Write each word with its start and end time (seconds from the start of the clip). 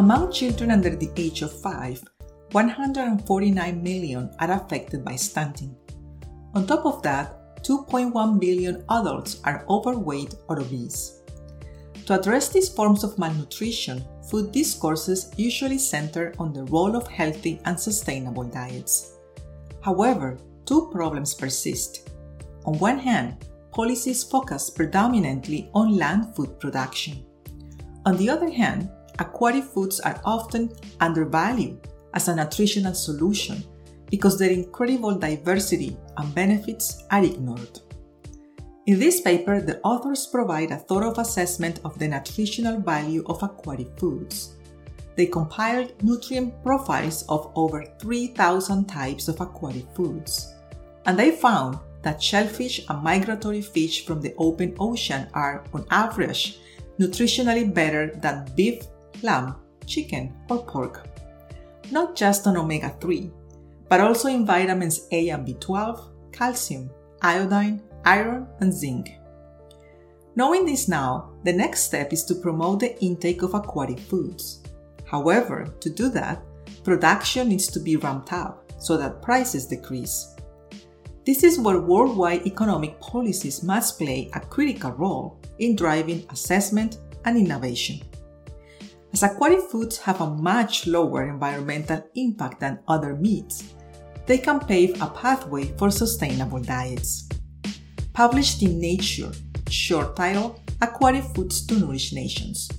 Among 0.00 0.32
children 0.32 0.70
under 0.70 0.96
the 0.96 1.10
age 1.18 1.42
of 1.42 1.52
5, 1.60 2.02
149 2.52 3.82
million 3.82 4.30
are 4.38 4.52
affected 4.52 5.04
by 5.04 5.14
stunting. 5.16 5.76
On 6.54 6.66
top 6.66 6.86
of 6.86 7.02
that, 7.02 7.62
2.1 7.64 8.40
billion 8.40 8.82
adults 8.88 9.42
are 9.44 9.66
overweight 9.68 10.36
or 10.48 10.58
obese. 10.58 11.20
To 12.06 12.18
address 12.18 12.48
these 12.48 12.70
forms 12.70 13.04
of 13.04 13.18
malnutrition, 13.18 14.02
food 14.30 14.52
discourses 14.52 15.34
usually 15.36 15.76
center 15.76 16.32
on 16.38 16.54
the 16.54 16.64
role 16.64 16.96
of 16.96 17.06
healthy 17.06 17.60
and 17.66 17.78
sustainable 17.78 18.44
diets. 18.44 19.12
However, 19.82 20.38
two 20.64 20.88
problems 20.90 21.34
persist. 21.34 22.08
On 22.64 22.78
one 22.78 22.98
hand, 22.98 23.44
policies 23.70 24.24
focus 24.24 24.70
predominantly 24.70 25.68
on 25.74 25.98
land 25.98 26.34
food 26.34 26.58
production. 26.58 27.22
On 28.06 28.16
the 28.16 28.30
other 28.30 28.48
hand, 28.48 28.88
aquatic 29.20 29.64
foods 29.64 30.00
are 30.00 30.20
often 30.24 30.72
undervalued 31.00 31.78
as 32.14 32.28
a 32.28 32.34
nutritional 32.34 32.94
solution 32.94 33.62
because 34.10 34.38
their 34.38 34.50
incredible 34.50 35.14
diversity 35.14 35.96
and 36.16 36.34
benefits 36.34 37.04
are 37.10 37.22
ignored. 37.22 37.78
In 38.86 38.98
this 38.98 39.20
paper, 39.20 39.60
the 39.60 39.80
authors 39.82 40.26
provide 40.26 40.72
a 40.72 40.78
thorough 40.78 41.14
assessment 41.18 41.80
of 41.84 41.96
the 41.98 42.08
nutritional 42.08 42.80
value 42.80 43.22
of 43.26 43.42
aquatic 43.42 43.96
foods. 43.96 44.56
They 45.14 45.26
compiled 45.26 45.92
nutrient 46.02 46.60
profiles 46.64 47.24
of 47.28 47.52
over 47.54 47.84
3,000 48.00 48.86
types 48.86 49.28
of 49.28 49.40
aquatic 49.40 49.86
foods, 49.94 50.54
and 51.06 51.16
they 51.16 51.30
found 51.30 51.78
that 52.02 52.22
shellfish 52.22 52.80
and 52.88 53.02
migratory 53.02 53.60
fish 53.60 54.06
from 54.06 54.22
the 54.22 54.34
open 54.38 54.74
ocean 54.80 55.28
are, 55.34 55.62
on 55.74 55.84
average, 55.90 56.58
nutritionally 56.98 57.72
better 57.72 58.16
than 58.16 58.50
beef, 58.56 58.82
lamb, 59.22 59.56
chicken, 59.86 60.34
or 60.48 60.64
pork. 60.64 61.06
Not 61.90 62.16
just 62.16 62.46
on 62.46 62.56
omega 62.56 62.94
3, 63.00 63.30
but 63.88 64.00
also 64.00 64.28
in 64.28 64.46
vitamins 64.46 65.06
A 65.12 65.30
and 65.30 65.46
B12, 65.46 66.32
calcium, 66.32 66.90
iodine, 67.22 67.82
iron, 68.04 68.46
and 68.60 68.72
zinc. 68.72 69.16
Knowing 70.36 70.64
this 70.64 70.88
now, 70.88 71.32
the 71.44 71.52
next 71.52 71.82
step 71.82 72.12
is 72.12 72.24
to 72.24 72.34
promote 72.34 72.80
the 72.80 72.98
intake 73.02 73.42
of 73.42 73.54
aquatic 73.54 73.98
foods. 73.98 74.62
However, 75.04 75.66
to 75.80 75.90
do 75.90 76.08
that, 76.10 76.42
production 76.84 77.48
needs 77.48 77.66
to 77.68 77.80
be 77.80 77.96
ramped 77.96 78.32
up 78.32 78.72
so 78.78 78.96
that 78.96 79.22
prices 79.22 79.66
decrease. 79.66 80.36
This 81.26 81.42
is 81.42 81.58
where 81.58 81.80
worldwide 81.80 82.46
economic 82.46 82.98
policies 83.00 83.62
must 83.62 83.98
play 83.98 84.30
a 84.32 84.40
critical 84.40 84.92
role 84.92 85.38
in 85.58 85.76
driving 85.76 86.24
assessment 86.30 86.98
and 87.24 87.36
innovation. 87.36 88.00
As 89.12 89.24
aquatic 89.24 89.62
foods 89.62 89.98
have 89.98 90.20
a 90.20 90.30
much 90.30 90.86
lower 90.86 91.28
environmental 91.28 92.04
impact 92.14 92.60
than 92.60 92.78
other 92.86 93.16
meats, 93.16 93.74
they 94.26 94.38
can 94.38 94.60
pave 94.60 95.02
a 95.02 95.08
pathway 95.08 95.64
for 95.76 95.90
sustainable 95.90 96.60
diets. 96.60 97.28
Published 98.12 98.62
in 98.62 98.78
Nature, 98.78 99.32
short 99.68 100.14
title 100.14 100.62
Aquatic 100.80 101.24
Foods 101.34 101.66
to 101.66 101.74
Nourish 101.74 102.12
Nations. 102.12 102.70